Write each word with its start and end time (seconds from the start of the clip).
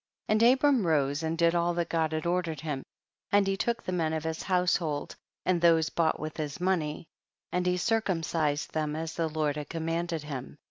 And 0.27 0.41
Abraham 0.41 0.87
rose 0.87 1.21
and 1.21 1.37
did 1.37 1.53
all 1.53 1.75
that 1.75 1.89
God 1.89 2.11
had 2.11 2.25
ordered 2.25 2.61
him, 2.61 2.81
and 3.31 3.45
he 3.45 3.55
took 3.55 3.83
the 3.83 3.91
men 3.91 4.13
of 4.13 4.23
his 4.23 4.41
household 4.41 5.15
and 5.45 5.61
those 5.61 5.89
bought 5.91 6.19
with 6.19 6.37
his 6.37 6.59
money, 6.59 7.05
and 7.51 7.67
he 7.67 7.77
circumcised 7.77 8.73
them 8.73 8.95
as 8.95 9.13
the 9.13 9.27
Lord 9.29 9.57
had 9.57 9.69
commanded 9.69 10.23
him. 10.23 10.57